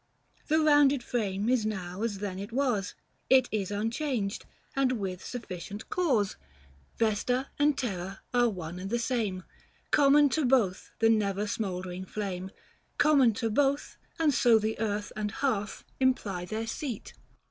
315 0.47 0.57
The 0.57 0.65
rounded 0.67 1.03
frame 1.03 1.47
is 1.47 1.63
now 1.63 2.01
as 2.01 2.17
then 2.17 2.39
it 2.39 2.51
was, 2.51 2.95
It 3.29 3.47
is 3.51 3.69
unchanged, 3.69 4.47
and 4.75 4.93
with 4.93 5.23
sufficient 5.23 5.91
cause; 5.91 6.37
Book 6.97 6.97
VI. 6.97 6.97
THE 6.97 7.05
FASTI. 7.05 7.05
185 7.05 7.09
Vesta 7.09 7.49
and 7.59 7.77
Terra 7.77 8.21
are 8.33 8.49
one 8.49 8.79
and 8.79 8.89
the 8.89 8.97
same, 8.97 9.43
Common 9.91 10.27
to 10.29 10.43
both 10.43 10.89
the 10.97 11.09
never 11.11 11.45
smouldering 11.45 12.05
flame— 12.05 12.49
Common 12.97 13.33
to 13.33 13.51
both 13.51 13.97
and 14.17 14.33
so 14.33 14.57
the 14.57 14.79
earth 14.79 15.11
and 15.15 15.29
hearth 15.29 15.83
320 15.99 16.09
Imply 16.09 16.45
their 16.45 16.65
seat. 16.65 17.13